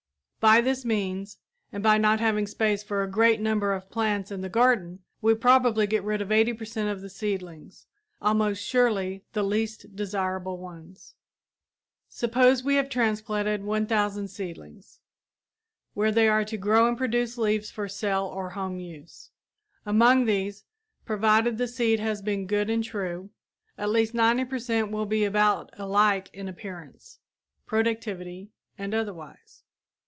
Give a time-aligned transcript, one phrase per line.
[0.39, 1.37] By this means,
[1.71, 5.35] and by not having space for a great number of plants in the garden, we
[5.35, 7.85] probably get rid of 80 per cent of the seedlings
[8.19, 11.13] almost surely the least desirable ones.
[12.09, 12.89] [Illustration: Lath Screen for Shading Beds] Suppose we have
[13.45, 14.99] transplanted 1,000 seedlings
[15.93, 19.29] where they are to grow and produce leaves for sale or home use.
[19.85, 20.63] Among these,
[21.05, 23.29] provided the seed has been good and true,
[23.77, 27.19] at least 90 per cent will be about alike in appearance,
[27.67, 29.61] productivity and otherwise.